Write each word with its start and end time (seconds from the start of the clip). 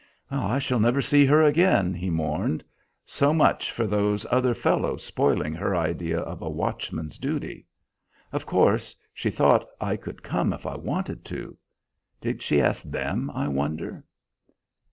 "I 0.31 0.57
shall 0.57 0.79
never 0.79 0.99
see 0.99 1.27
her 1.27 1.43
again," 1.43 1.93
he 1.93 2.09
mourned. 2.09 2.63
"So 3.05 3.35
much 3.35 3.71
for 3.71 3.85
those 3.85 4.25
other 4.31 4.55
fellows 4.55 5.03
spoiling 5.03 5.53
her 5.53 5.75
idea 5.75 6.17
of 6.17 6.41
a 6.41 6.49
watchman's 6.49 7.19
duty. 7.19 7.67
Of 8.33 8.47
course 8.47 8.95
she 9.13 9.29
thought 9.29 9.67
I 9.79 9.95
could 9.97 10.23
come 10.23 10.53
if 10.53 10.65
I 10.65 10.75
wanted 10.75 11.23
to. 11.25 11.55
Did 12.19 12.41
she 12.41 12.59
ask 12.59 12.81
them, 12.81 13.29
I 13.35 13.47
wonder?" 13.47 14.03